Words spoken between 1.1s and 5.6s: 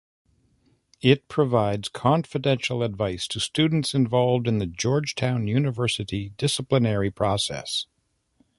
provides confidential advice to students involved in the Georgetown